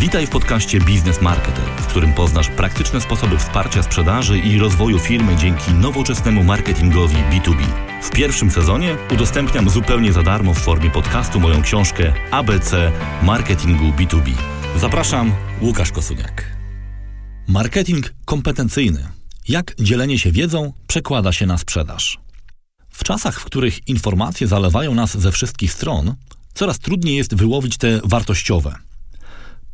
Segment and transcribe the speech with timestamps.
[0.00, 5.36] Witaj w podcaście Biznes Marketer, w którym poznasz praktyczne sposoby wsparcia sprzedaży i rozwoju firmy
[5.36, 7.62] dzięki nowoczesnemu marketingowi B2B.
[8.02, 12.92] W pierwszym sezonie udostępniam zupełnie za darmo w formie podcastu moją książkę ABC
[13.22, 14.32] Marketingu B2B.
[14.76, 16.56] Zapraszam, Łukasz Kosuniak.
[17.48, 19.08] Marketing kompetencyjny.
[19.48, 22.18] Jak dzielenie się wiedzą przekłada się na sprzedaż?
[22.90, 26.14] W czasach, w których informacje zalewają nas ze wszystkich stron,
[26.54, 28.74] coraz trudniej jest wyłowić te wartościowe–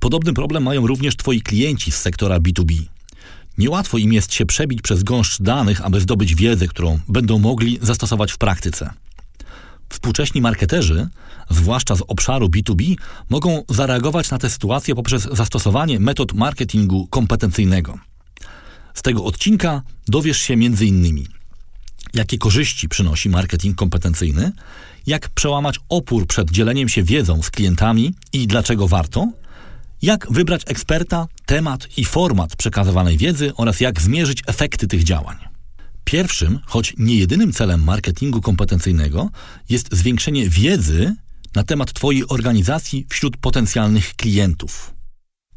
[0.00, 2.94] Podobny problem mają również Twoi klienci z sektora B2B.
[3.58, 8.32] Niełatwo im jest się przebić przez gąszcz danych, aby zdobyć wiedzę, którą będą mogli zastosować
[8.32, 8.90] w praktyce.
[9.88, 11.08] Współcześni marketerzy,
[11.50, 12.94] zwłaszcza z obszaru B2B,
[13.30, 17.98] mogą zareagować na tę sytuację poprzez zastosowanie metod marketingu kompetencyjnego.
[18.94, 21.24] Z tego odcinka dowiesz się m.in.
[22.14, 24.52] jakie korzyści przynosi marketing kompetencyjny,
[25.06, 29.28] jak przełamać opór przed dzieleniem się wiedzą z klientami i dlaczego warto–
[30.04, 35.36] jak wybrać eksperta, temat i format przekazywanej wiedzy oraz jak zmierzyć efekty tych działań.
[36.04, 39.30] Pierwszym, choć nie jedynym celem marketingu kompetencyjnego
[39.68, 41.14] jest zwiększenie wiedzy
[41.54, 44.94] na temat Twojej organizacji wśród potencjalnych klientów.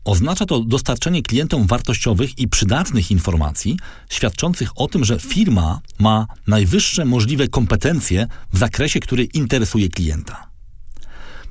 [0.05, 7.05] Oznacza to dostarczenie klientom wartościowych i przydatnych informacji, świadczących o tym, że firma ma najwyższe
[7.05, 10.46] możliwe kompetencje w zakresie, który interesuje klienta.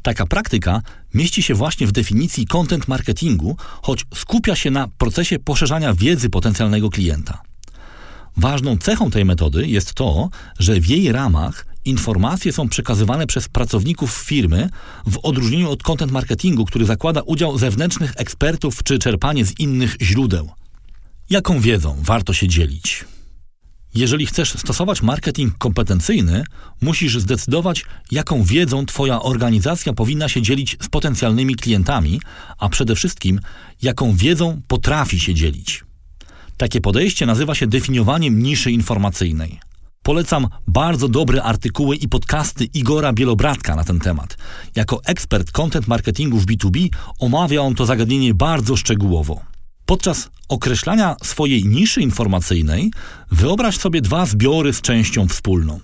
[0.06, 0.82] Taka praktyka
[1.14, 6.90] mieści się właśnie w definicji content marketingu, choć skupia się na procesie poszerzania wiedzy potencjalnego
[6.90, 7.42] klienta.
[8.36, 14.10] Ważną cechą tej metody jest to, że w jej ramach informacje są przekazywane przez pracowników
[14.10, 14.70] firmy
[15.06, 20.50] w odróżnieniu od content marketingu, który zakłada udział zewnętrznych ekspertów czy czerpanie z innych źródeł.
[21.30, 23.04] Jaką wiedzą warto się dzielić?
[23.96, 26.44] Jeżeli chcesz stosować marketing kompetencyjny,
[26.80, 32.20] musisz zdecydować, jaką wiedzą Twoja organizacja powinna się dzielić z potencjalnymi klientami,
[32.58, 33.40] a przede wszystkim,
[33.82, 35.84] jaką wiedzą potrafi się dzielić.
[36.56, 39.60] Takie podejście nazywa się definiowaniem niszy informacyjnej.
[40.02, 44.36] Polecam bardzo dobre artykuły i podcasty Igora Bielobratka na ten temat.
[44.74, 46.88] Jako ekspert content marketingu w B2B
[47.18, 49.55] omawia on to zagadnienie bardzo szczegółowo.
[49.86, 52.90] Podczas określania swojej niszy informacyjnej
[53.30, 55.80] wyobraź sobie dwa zbiory z częścią wspólną.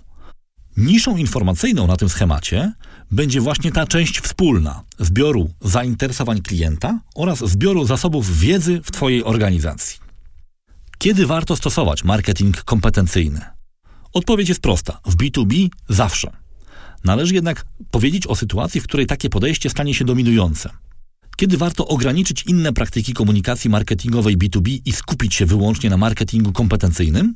[0.76, 2.72] Niszą informacyjną na tym schemacie
[3.10, 9.98] będzie właśnie ta część wspólna zbioru zainteresowań klienta oraz zbioru zasobów wiedzy w Twojej organizacji.
[10.98, 13.40] Kiedy warto stosować marketing kompetencyjny?
[14.12, 16.30] Odpowiedź jest prosta: w B2B zawsze.
[17.04, 20.70] Należy jednak powiedzieć o sytuacji, w której takie podejście stanie się dominujące
[21.42, 27.34] kiedy warto ograniczyć inne praktyki komunikacji marketingowej B2B i skupić się wyłącznie na marketingu kompetencyjnym?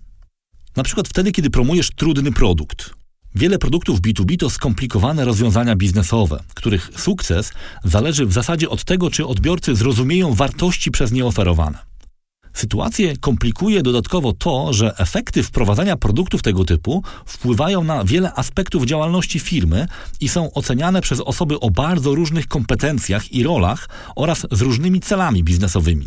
[0.77, 2.95] Na przykład wtedy, kiedy promujesz trudny produkt.
[3.35, 7.53] Wiele produktów B2B to skomplikowane rozwiązania biznesowe, których sukces
[7.85, 11.79] zależy w zasadzie od tego, czy odbiorcy zrozumieją wartości przez nie oferowane.
[12.57, 19.39] Sytuację komplikuje dodatkowo to, że efekty wprowadzania produktów tego typu wpływają na wiele aspektów działalności
[19.41, 19.89] firmy
[20.21, 25.45] i są oceniane przez osoby o bardzo różnych kompetencjach i rolach oraz z różnymi celami
[25.45, 26.07] biznesowymi.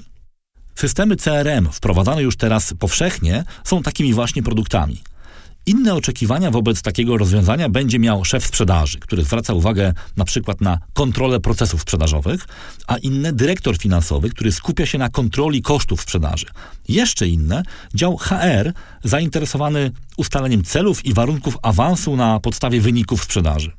[0.76, 5.02] Systemy CRM wprowadzane już teraz powszechnie są takimi właśnie produktami.
[5.69, 10.80] Inne oczekiwania wobec takiego rozwiązania będzie miał szef sprzedaży, który zwraca uwagę na przykład na
[10.94, 12.47] kontrolę procesów sprzedażowych,
[12.88, 16.46] a inne dyrektor finansowy, który skupia się na kontroli kosztów sprzedaży.
[16.88, 17.63] Jeszcze inne
[17.94, 23.72] dział HR zainteresowany ustaleniem celów i warunków awansu na podstawie wyników sprzedaży.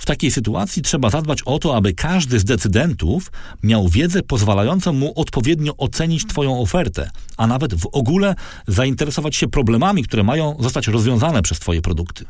[0.00, 5.20] W takiej sytuacji trzeba zadbać o to, aby każdy z decydentów miał wiedzę pozwalającą mu
[5.20, 8.34] odpowiednio ocenić Twoją ofertę, a nawet w ogóle
[8.66, 12.24] zainteresować się problemami, które mają zostać rozwiązane przez Twoje produkty.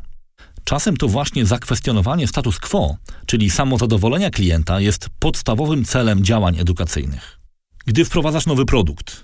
[0.65, 7.39] Czasem to właśnie zakwestionowanie status quo, czyli samozadowolenia klienta, jest podstawowym celem działań edukacyjnych.
[7.87, 9.23] Gdy wprowadzasz nowy produkt,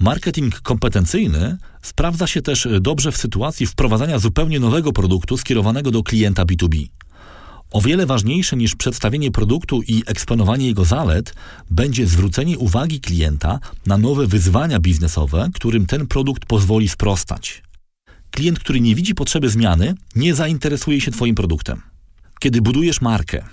[0.00, 6.44] Marketing kompetencyjny sprawdza się też dobrze w sytuacji wprowadzania zupełnie nowego produktu skierowanego do klienta
[6.44, 6.88] B2B.
[7.70, 11.34] O wiele ważniejsze niż przedstawienie produktu i eksponowanie jego zalet
[11.70, 17.62] będzie zwrócenie uwagi klienta na nowe wyzwania biznesowe, którym ten produkt pozwoli sprostać.
[18.30, 21.82] Klient, który nie widzi potrzeby zmiany, nie zainteresuje się Twoim produktem.
[22.40, 23.44] Kiedy budujesz markę,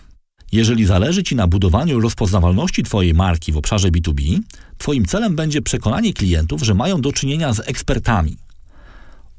[0.52, 4.40] jeżeli zależy Ci na budowaniu rozpoznawalności Twojej marki w obszarze B2B,
[4.78, 8.38] Twoim celem będzie przekonanie klientów, że mają do czynienia z ekspertami–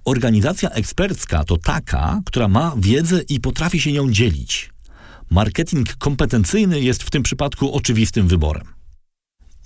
[0.05, 4.71] Organizacja ekspercka to taka, która ma wiedzę i potrafi się nią dzielić.
[5.31, 8.67] Marketing kompetencyjny jest w tym przypadku oczywistym wyborem.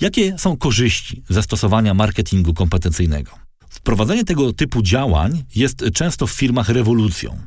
[0.01, 3.31] Jakie są korzyści zastosowania marketingu kompetencyjnego?
[3.69, 7.39] Wprowadzenie tego typu działań jest często w firmach rewolucją.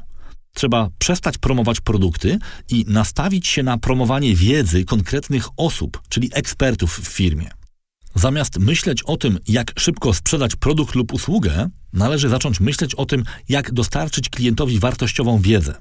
[0.54, 2.40] Trzeba przestać promować produkty
[2.70, 7.50] i nastawić się na promowanie wiedzy konkretnych osób, czyli ekspertów w firmie.
[8.16, 13.24] Zamiast myśleć o tym, jak szybko sprzedać produkt lub usługę, należy zacząć myśleć o tym,
[13.50, 15.76] jak dostarczyć klientowi wartościową wiedzę.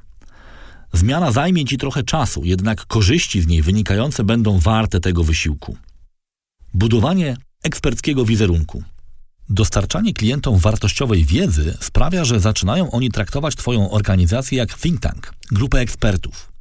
[0.92, 5.76] Zmiana zajmie Ci trochę czasu, jednak korzyści z niej wynikające będą warte tego wysiłku.
[6.75, 8.82] Budowanie eksperckiego wizerunku.
[9.48, 15.78] Dostarczanie klientom wartościowej wiedzy sprawia, że zaczynają oni traktować Twoją organizację jak think tank, grupę
[15.78, 16.57] ekspertów.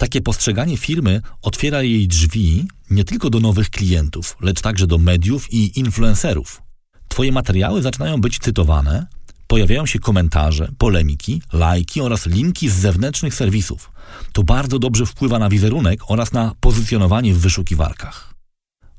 [0.00, 5.52] Takie postrzeganie firmy otwiera jej drzwi nie tylko do nowych klientów, lecz także do mediów
[5.52, 6.62] i influencerów.
[7.08, 9.06] Twoje materiały zaczynają być cytowane,
[9.46, 13.90] pojawiają się komentarze, polemiki, lajki oraz linki z zewnętrznych serwisów.
[14.32, 18.34] To bardzo dobrze wpływa na wizerunek oraz na pozycjonowanie w wyszukiwarkach.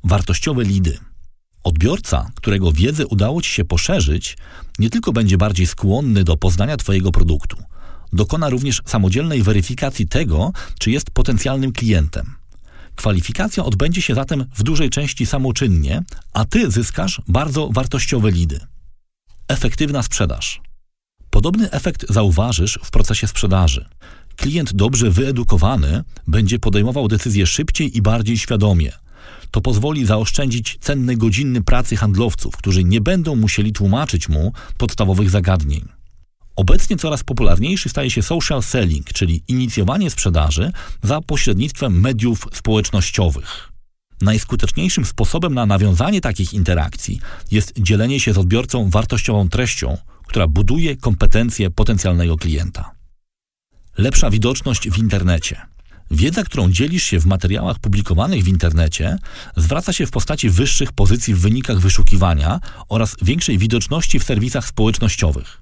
[0.03, 0.97] Wartościowe lidy.
[1.63, 4.37] Odbiorca, którego wiedzę udało Ci się poszerzyć,
[4.79, 7.57] nie tylko będzie bardziej skłonny do poznania Twojego produktu,
[8.13, 12.35] dokona również samodzielnej weryfikacji tego, czy jest potencjalnym klientem.
[12.95, 16.03] Kwalifikacja odbędzie się zatem w dużej części samoczynnie,
[16.33, 18.59] a Ty zyskasz bardzo wartościowe lidy.
[19.47, 20.61] Efektywna sprzedaż.
[21.29, 23.85] Podobny efekt zauważysz w procesie sprzedaży.
[24.35, 28.91] Klient dobrze wyedukowany będzie podejmował decyzje szybciej i bardziej świadomie.
[29.51, 36.00] To pozwoli zaoszczędzić cenne godziny pracy handlowców, którzy nie będą musieli tłumaczyć mu podstawowych zagadnień.
[36.61, 40.71] Obecnie coraz popularniejszy staje się social selling, czyli inicjowanie sprzedaży
[41.03, 43.71] za pośrednictwem mediów społecznościowych.
[44.21, 47.19] Najskuteczniejszym sposobem na nawiązanie takich interakcji
[47.51, 52.91] jest dzielenie się z odbiorcą wartościową treścią, która buduje kompetencje potencjalnego klienta.
[53.97, 55.61] Lepsza widoczność w internecie.
[56.11, 59.17] Wiedza, którą dzielisz się w materiałach publikowanych w internecie,
[59.55, 62.59] zwraca się w postaci wyższych pozycji w wynikach wyszukiwania
[62.89, 65.60] oraz większej widoczności w serwisach społecznościowych.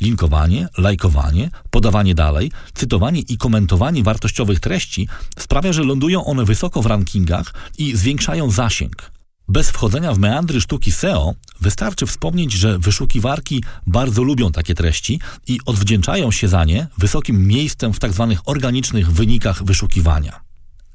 [0.00, 5.08] Linkowanie, lajkowanie, podawanie dalej, cytowanie i komentowanie wartościowych treści
[5.38, 9.10] sprawia, że lądują one wysoko w rankingach i zwiększają zasięg.
[9.48, 15.58] Bez wchodzenia w meandry sztuki SEO wystarczy wspomnieć, że wyszukiwarki bardzo lubią takie treści i
[15.66, 18.28] odwdzięczają się za nie wysokim miejscem w tzw.
[18.30, 20.40] Tak organicznych wynikach wyszukiwania.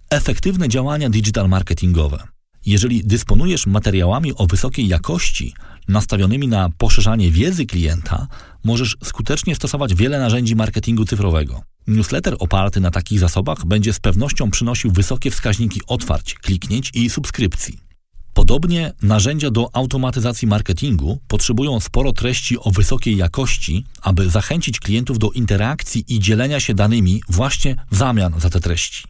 [0.09, 2.27] Efektywne działania digital marketingowe.
[2.65, 5.53] Jeżeli dysponujesz materiałami o wysokiej jakości,
[5.87, 8.27] nastawionymi na poszerzanie wiedzy klienta,
[8.63, 11.61] możesz skutecznie stosować wiele narzędzi marketingu cyfrowego.
[11.87, 17.87] Newsletter oparty na takich zasobach będzie z pewnością przynosił wysokie wskaźniki otwarć, kliknięć i subskrypcji.
[18.33, 25.31] Podobnie narzędzia do automatyzacji marketingu potrzebują sporo treści o wysokiej jakości, aby zachęcić klientów do
[25.31, 29.03] interakcji i dzielenia się danymi właśnie w zamian za te treści.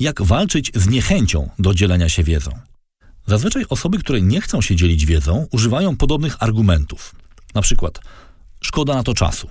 [0.00, 2.50] Jak walczyć z niechęcią do dzielenia się wiedzą?
[3.28, 7.14] Zazwyczaj osoby, które nie chcą się dzielić wiedzą, używają podobnych argumentów.
[7.54, 8.00] Na przykład,
[8.60, 9.48] szkoda na to czasu.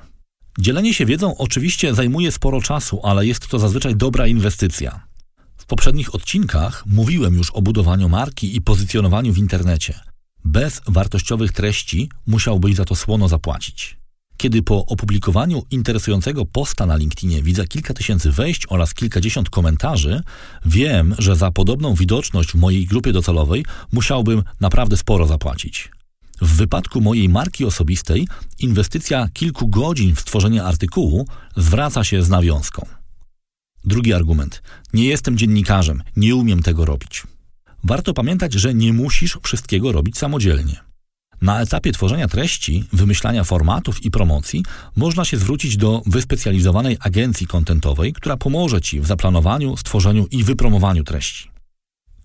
[0.60, 5.08] Dzielenie się wiedzą oczywiście zajmuje sporo czasu, ale jest to zazwyczaj dobra inwestycja.
[5.58, 10.00] W poprzednich odcinkach mówiłem już o budowaniu marki i pozycjonowaniu w internecie.
[10.46, 13.98] Bez wartościowych treści musiałbyś za to słono zapłacić.
[14.38, 20.22] Kiedy po opublikowaniu interesującego posta na LinkedInie widzę kilka tysięcy wejść oraz kilkadziesiąt komentarzy,
[20.66, 25.92] wiem, że za podobną widoczność w mojej grupie docelowej musiałbym naprawdę sporo zapłacić.
[26.42, 28.28] W wypadku mojej marki osobistej
[28.60, 32.86] inwestycja kilku godzin w stworzenie artykułu zwraca się z nawiązką.
[33.86, 34.62] Drugi argument.
[34.94, 37.24] Nie jestem dziennikarzem, nie umiem tego robić.
[37.84, 40.88] Warto pamiętać, że nie musisz wszystkiego robić samodzielnie.
[41.42, 44.64] Na etapie tworzenia treści, wymyślania formatów i promocji
[44.96, 51.04] można się zwrócić do wyspecjalizowanej agencji kontentowej, która pomoże Ci w zaplanowaniu, stworzeniu i wypromowaniu
[51.04, 51.50] treści.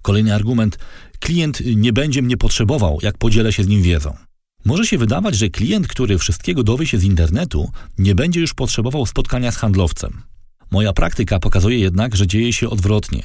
[0.02, 0.78] Kolejny argument:
[1.20, 4.16] klient nie będzie mnie potrzebował, jak podzielę się z nim wiedzą.
[4.64, 9.06] Może się wydawać, że klient, który wszystkiego dowie się z internetu, nie będzie już potrzebował
[9.06, 10.22] spotkania z handlowcem.
[10.70, 13.22] Moja praktyka pokazuje jednak, że dzieje się odwrotnie.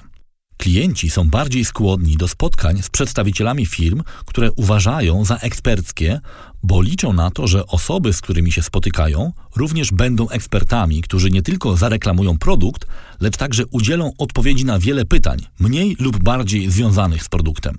[0.58, 6.20] Klienci są bardziej skłonni do spotkań z przedstawicielami firm, które uważają za eksperckie,
[6.64, 11.42] bo liczą na to, że osoby, z którymi się spotykają, również będą ekspertami, którzy nie
[11.42, 12.88] tylko zareklamują produkt,
[13.20, 17.78] lecz także udzielą odpowiedzi na wiele pytań, mniej lub bardziej związanych z produktem.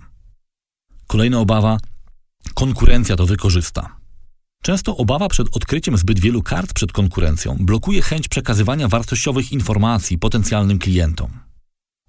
[1.07, 1.79] Kolejna obawa
[2.55, 3.97] konkurencja to wykorzysta.
[4.63, 10.79] Często obawa przed odkryciem zbyt wielu kart przed konkurencją blokuje chęć przekazywania wartościowych informacji potencjalnym
[10.79, 11.48] klientom.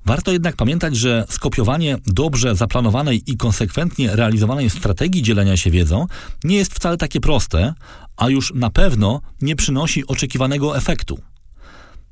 [0.10, 6.08] Warto jednak pamiętać, że skopiowanie dobrze zaplanowanej i konsekwentnie realizowanej strategii dzielenia się wiedzą
[6.44, 7.74] nie jest wcale takie proste,
[8.18, 11.20] a już na pewno nie przynosi oczekiwanego efektu.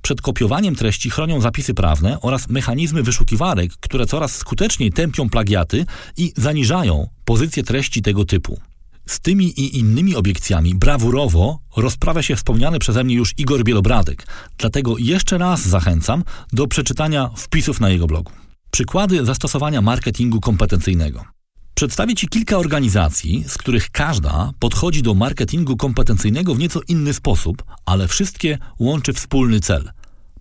[0.01, 5.85] Przed kopiowaniem treści chronią zapisy prawne oraz mechanizmy wyszukiwarek, które coraz skuteczniej tępią plagiaty
[6.17, 8.59] i zaniżają pozycję treści tego typu.
[9.07, 14.97] Z tymi i innymi obiekcjami brawurowo rozprawia się wspomniany przeze mnie już Igor Bielobradek, dlatego
[14.97, 16.23] jeszcze raz zachęcam
[16.53, 18.31] do przeczytania wpisów na jego blogu.
[18.71, 21.25] Przykłady zastosowania marketingu kompetencyjnego.
[21.73, 27.63] Przedstawię Ci kilka organizacji, z których każda podchodzi do marketingu kompetencyjnego w nieco inny sposób,
[27.85, 29.91] ale wszystkie łączy wspólny cel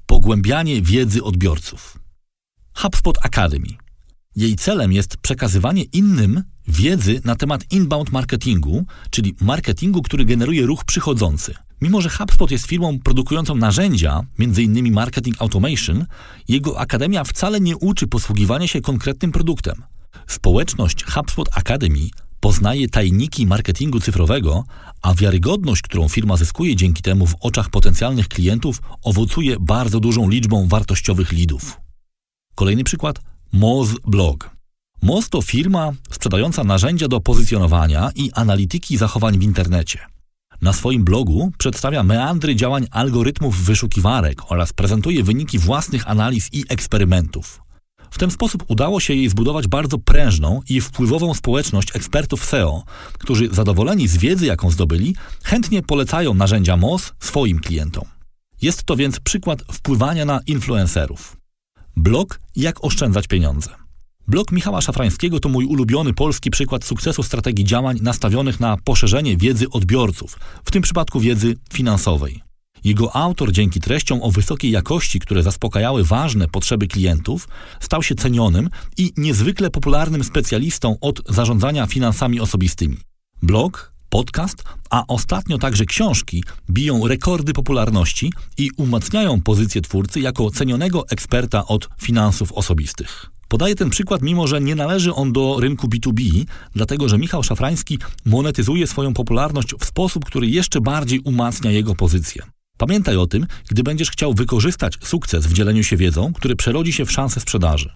[0.06, 1.98] pogłębianie wiedzy odbiorców.
[2.74, 3.68] HubSpot Academy.
[4.36, 10.84] Jej celem jest przekazywanie innym wiedzy na temat inbound marketingu, czyli marketingu, który generuje ruch
[10.84, 11.54] przychodzący.
[11.80, 14.92] Mimo, że HubSpot jest firmą produkującą narzędzia, m.in.
[14.92, 16.06] marketing automation,
[16.48, 19.82] jego akademia wcale nie uczy posługiwania się konkretnym produktem.
[20.26, 22.08] Społeczność HubSpot Academy
[22.40, 24.64] poznaje tajniki marketingu cyfrowego,
[25.02, 30.68] a wiarygodność, którą firma zyskuje dzięki temu w oczach potencjalnych klientów, owocuje bardzo dużą liczbą
[30.68, 31.80] wartościowych lidów.
[32.54, 33.20] Kolejny przykład
[33.52, 34.55] Moz Blog.
[35.06, 39.98] Moz to firma sprzedająca narzędzia do pozycjonowania i analityki zachowań w internecie.
[40.62, 47.60] Na swoim blogu przedstawia meandry działań algorytmów wyszukiwarek oraz prezentuje wyniki własnych analiz i eksperymentów.
[48.10, 53.48] W ten sposób udało się jej zbudować bardzo prężną i wpływową społeczność ekspertów SEO, którzy
[53.54, 58.04] zadowoleni z wiedzy, jaką zdobyli, chętnie polecają narzędzia MOS swoim klientom.
[58.62, 61.36] Jest to więc przykład wpływania na influencerów.
[61.96, 63.85] Blog Jak oszczędzać pieniądze.
[64.28, 69.70] Blog Michała Szafrańskiego to mój ulubiony polski przykład sukcesu strategii działań nastawionych na poszerzenie wiedzy
[69.70, 72.42] odbiorców, w tym przypadku wiedzy finansowej.
[72.84, 77.48] Jego autor dzięki treściom o wysokiej jakości, które zaspokajały ważne potrzeby klientów,
[77.80, 82.96] stał się cenionym i niezwykle popularnym specjalistą od zarządzania finansami osobistymi.
[83.42, 91.08] Blog, podcast, a ostatnio także książki biją rekordy popularności i umacniają pozycję twórcy jako cenionego
[91.08, 93.35] eksperta od finansów osobistych.
[93.48, 97.98] Podaję ten przykład, mimo że nie należy on do rynku B2B, dlatego że Michał Szafrański
[98.24, 102.42] monetyzuje swoją popularność w sposób, który jeszcze bardziej umacnia jego pozycję.
[102.78, 107.06] Pamiętaj o tym, gdy będziesz chciał wykorzystać sukces w dzieleniu się wiedzą, który przerodzi się
[107.06, 107.90] w szansę sprzedaży.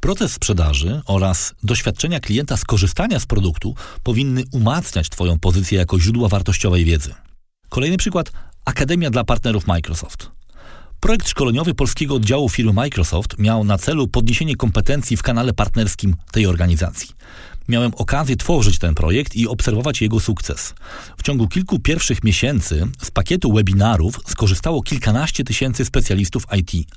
[0.00, 6.84] Proces sprzedaży oraz doświadczenia klienta skorzystania z produktu powinny umacniać Twoją pozycję jako źródła wartościowej
[6.84, 7.14] wiedzy.
[7.68, 8.32] Kolejny przykład
[8.64, 10.39] Akademia dla partnerów Microsoft.
[11.00, 16.46] Projekt szkoleniowy polskiego oddziału firmy Microsoft miał na celu podniesienie kompetencji w kanale partnerskim tej
[16.46, 17.08] organizacji
[17.70, 20.74] miałem okazję tworzyć ten projekt i obserwować jego sukces.
[21.16, 26.88] W ciągu kilku pierwszych miesięcy z pakietu webinarów skorzystało kilkanaście tysięcy specjalistów IT.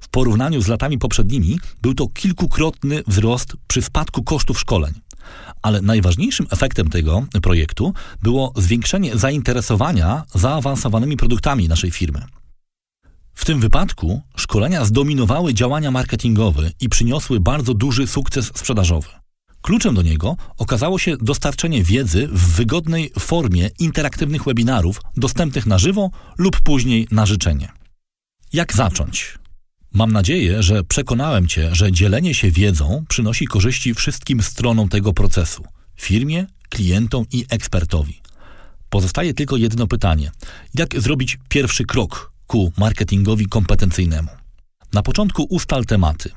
[0.00, 4.94] W porównaniu z latami poprzednimi był to kilkukrotny wzrost przy spadku kosztów szkoleń.
[5.62, 12.22] Ale najważniejszym efektem tego projektu było zwiększenie zainteresowania zaawansowanymi produktami naszej firmy.
[13.34, 19.08] W tym wypadku szkolenia zdominowały działania marketingowe i przyniosły bardzo duży sukces sprzedażowy.
[19.62, 26.10] Kluczem do niego okazało się dostarczenie wiedzy w wygodnej formie interaktywnych webinarów dostępnych na żywo
[26.38, 27.68] lub później na życzenie.
[28.52, 29.38] Jak zacząć?
[29.92, 35.64] Mam nadzieję, że przekonałem Cię, że dzielenie się wiedzą przynosi korzyści wszystkim stronom tego procesu
[35.96, 38.20] firmie, klientom i ekspertowi.
[38.90, 40.30] Pozostaje tylko jedno pytanie:
[40.74, 44.28] jak zrobić pierwszy krok ku marketingowi kompetencyjnemu?
[44.92, 46.30] Na początku ustal tematy.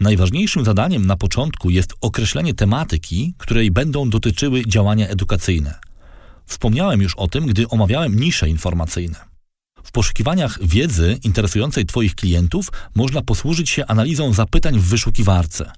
[0.00, 5.78] Najważniejszym zadaniem na początku jest określenie tematyki, której będą dotyczyły działania edukacyjne.
[6.46, 9.16] Wspomniałem już o tym, gdy omawiałem nisze informacyjne.
[9.82, 15.72] W poszukiwaniach wiedzy interesującej Twoich klientów można posłużyć się analizą zapytań w wyszukiwarce.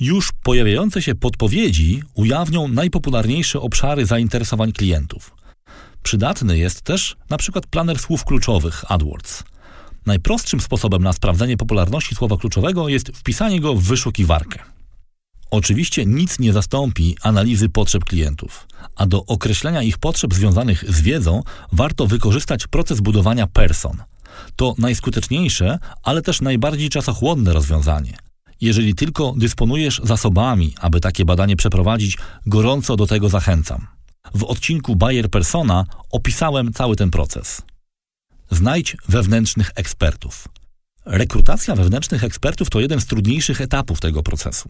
[0.00, 5.39] Już pojawiające się podpowiedzi ujawnią najpopularniejsze obszary zainteresowań klientów.
[6.02, 9.42] Przydatny jest też na przykład planer słów kluczowych AdWords–
[10.06, 14.58] Najprostszym sposobem na sprawdzenie popularności słowa kluczowego jest wpisanie go w wyszukiwarkę.
[15.50, 18.66] Oczywiście nic nie zastąpi analizy potrzeb klientów,
[18.96, 21.42] a do określenia ich potrzeb związanych z wiedzą
[21.72, 24.02] warto wykorzystać proces budowania person.
[24.56, 28.16] To najskuteczniejsze, ale też najbardziej czasochłonne rozwiązanie.
[28.60, 33.86] Jeżeli tylko dysponujesz zasobami, aby takie badanie przeprowadzić, gorąco do tego zachęcam.
[34.34, 37.62] W odcinku Bayer Persona opisałem cały ten proces.
[38.50, 40.48] Znajdź wewnętrznych ekspertów.
[41.06, 44.68] Rekrutacja wewnętrznych ekspertów to jeden z trudniejszych etapów tego procesu.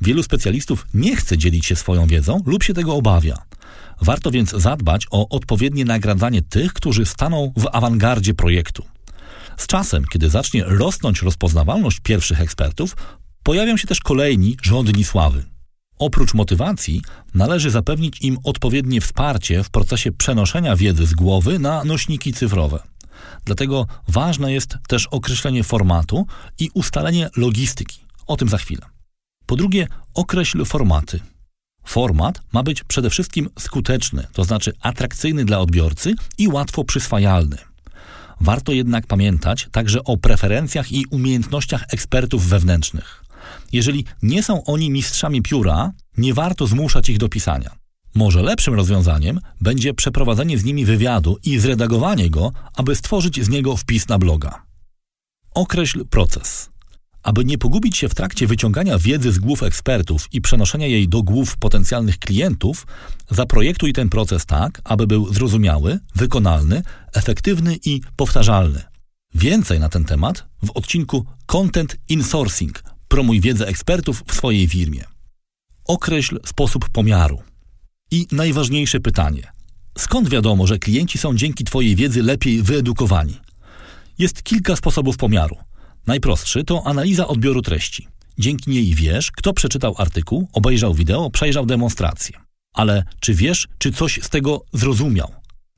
[0.00, 3.42] Wielu specjalistów nie chce dzielić się swoją wiedzą lub się tego obawia.
[4.02, 8.84] Warto więc zadbać o odpowiednie nagradzanie tych, którzy staną w awangardzie projektu.
[9.56, 12.96] Z czasem, kiedy zacznie rosnąć rozpoznawalność pierwszych ekspertów,
[13.42, 15.44] pojawią się też kolejni żądni sławy.
[15.98, 17.02] Oprócz motywacji
[17.34, 22.82] należy zapewnić im odpowiednie wsparcie w procesie przenoszenia wiedzy z głowy na nośniki cyfrowe.
[23.44, 26.26] Dlatego ważne jest też określenie formatu
[26.58, 27.98] i ustalenie logistyki.
[28.26, 28.82] O tym za chwilę.
[29.46, 31.20] Po drugie, określ formaty.
[31.84, 37.56] Format ma być przede wszystkim skuteczny, to znaczy atrakcyjny dla odbiorcy i łatwo przyswajalny.
[38.40, 43.24] Warto jednak pamiętać także o preferencjach i umiejętnościach ekspertów wewnętrznych.
[43.72, 47.70] Jeżeli nie są oni mistrzami pióra, nie warto zmuszać ich do pisania.
[48.14, 53.76] Może lepszym rozwiązaniem będzie przeprowadzenie z nimi wywiadu i zredagowanie go, aby stworzyć z niego
[53.76, 54.62] wpis na bloga.
[55.54, 56.70] Określ proces.
[57.22, 61.22] Aby nie pogubić się w trakcie wyciągania wiedzy z głów ekspertów i przenoszenia jej do
[61.22, 62.86] głów potencjalnych klientów,
[63.30, 68.82] zaprojektuj ten proces tak, aby był zrozumiały, wykonalny, efektywny i powtarzalny.
[69.34, 72.95] Więcej na ten temat w odcinku Content Insourcing.
[73.08, 75.04] Promuj wiedzę ekspertów w swojej firmie.
[75.84, 77.42] Określ sposób pomiaru.
[78.10, 79.52] I najważniejsze pytanie.
[79.98, 83.40] Skąd wiadomo, że klienci są dzięki Twojej wiedzy lepiej wyedukowani?
[84.18, 85.56] Jest kilka sposobów pomiaru.
[86.06, 88.08] Najprostszy to analiza odbioru treści.
[88.38, 92.36] Dzięki niej wiesz, kto przeczytał artykuł, obejrzał wideo, przejrzał demonstrację.
[92.74, 95.32] Ale czy wiesz, czy coś z tego zrozumiał?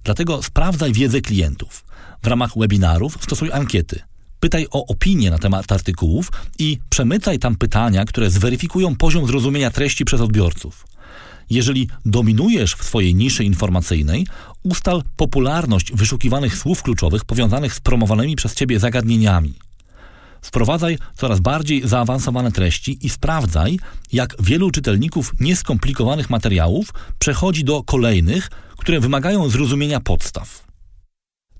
[0.04, 1.84] Dlatego sprawdzaj wiedzę klientów.
[2.22, 4.00] W ramach webinarów stosuj ankiety.
[4.40, 10.04] Pytaj o opinie na temat artykułów i przemycaj tam pytania, które zweryfikują poziom zrozumienia treści
[10.04, 10.86] przez odbiorców.
[11.50, 14.26] Jeżeli dominujesz w swojej niszy informacyjnej,
[14.62, 19.54] ustal popularność wyszukiwanych słów kluczowych powiązanych z promowanymi przez Ciebie zagadnieniami.
[20.42, 23.78] Wprowadzaj coraz bardziej zaawansowane treści i sprawdzaj,
[24.12, 30.67] jak wielu czytelników nieskomplikowanych materiałów przechodzi do kolejnych, które wymagają zrozumienia podstaw.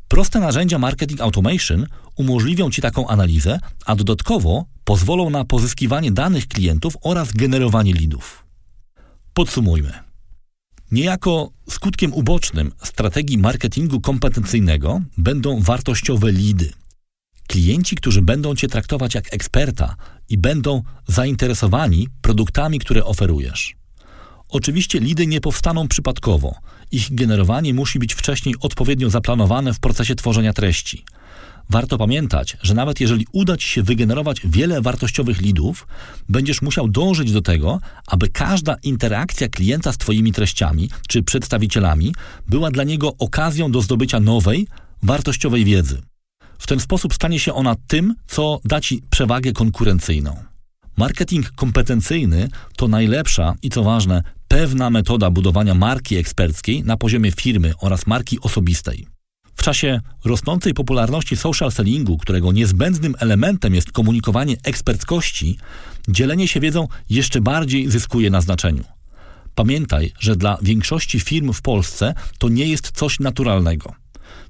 [0.09, 1.87] Proste narzędzia Marketing Automation
[2.17, 8.45] umożliwią Ci taką analizę, a dodatkowo pozwolą na pozyskiwanie danych klientów oraz generowanie lidów.
[9.35, 9.93] Podsumujmy.
[10.91, 16.73] Niejako skutkiem ubocznym strategii marketingu kompetencyjnego będą wartościowe lidy.
[17.49, 19.97] Klienci, którzy będą Cię traktować jak eksperta
[20.29, 23.78] i będą zainteresowani produktami, które oferujesz.
[24.49, 26.55] Oczywiście lidy nie powstaną przypadkowo.
[26.93, 31.05] Ich generowanie musi być wcześniej odpowiednio zaplanowane w procesie tworzenia treści.
[31.71, 35.87] Warto pamiętać, że nawet jeżeli uda Ci się wygenerować wiele wartościowych lidów,
[36.29, 42.15] będziesz musiał dążyć do tego, aby każda interakcja klienta z Twoimi treściami czy przedstawicielami
[42.47, 44.67] była dla niego okazją do zdobycia nowej,
[45.03, 46.03] wartościowej wiedzy.
[46.59, 50.37] W ten sposób stanie się ona tym, co da Ci przewagę konkurencyjną.
[50.97, 57.73] Marketing kompetencyjny to najlepsza i co ważne, pewna metoda budowania marki eksperckiej na poziomie firmy
[57.81, 59.07] oraz marki osobistej.
[59.55, 65.59] W czasie rosnącej popularności social sellingu, którego niezbędnym elementem jest komunikowanie eksperckości,
[66.09, 68.85] dzielenie się wiedzą jeszcze bardziej zyskuje na znaczeniu.
[69.55, 73.95] Pamiętaj, że dla większości firm w Polsce to nie jest coś naturalnego.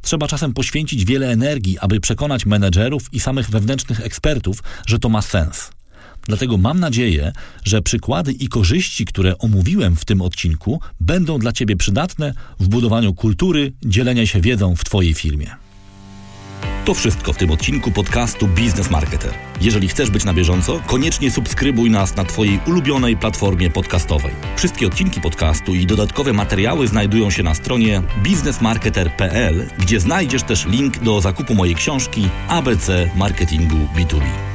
[0.02, 5.22] Trzeba czasem poświęcić wiele energii, aby przekonać menedżerów i samych wewnętrznych ekspertów, że to ma
[5.22, 5.70] sens.
[6.28, 7.32] Dlatego mam nadzieję,
[7.64, 13.14] że przykłady i korzyści, które omówiłem w tym odcinku, będą dla Ciebie przydatne w budowaniu
[13.14, 15.50] kultury dzielenia się wiedzą w Twojej firmie.
[16.84, 19.34] To wszystko w tym odcinku podcastu Business Marketer.
[19.60, 24.32] Jeżeli chcesz być na bieżąco, koniecznie subskrybuj nas na Twojej ulubionej platformie podcastowej.
[24.56, 30.98] Wszystkie odcinki podcastu i dodatkowe materiały znajdują się na stronie businessmarketer.pl, gdzie znajdziesz też link
[30.98, 34.47] do zakupu mojej książki ABC Marketingu B2B.